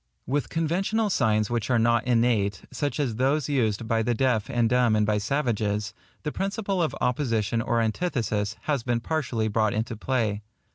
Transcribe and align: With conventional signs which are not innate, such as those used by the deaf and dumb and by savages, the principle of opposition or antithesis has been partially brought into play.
With 0.25 0.49
conventional 0.49 1.11
signs 1.11 1.51
which 1.51 1.69
are 1.69 1.77
not 1.77 2.07
innate, 2.07 2.63
such 2.71 2.99
as 2.99 3.17
those 3.17 3.47
used 3.47 3.87
by 3.87 4.01
the 4.01 4.15
deaf 4.15 4.49
and 4.49 4.67
dumb 4.67 4.95
and 4.95 5.05
by 5.05 5.19
savages, 5.19 5.93
the 6.23 6.31
principle 6.31 6.81
of 6.81 6.95
opposition 6.99 7.61
or 7.61 7.79
antithesis 7.79 8.55
has 8.61 8.81
been 8.81 8.99
partially 9.01 9.47
brought 9.47 9.75
into 9.75 9.95
play. 9.95 10.41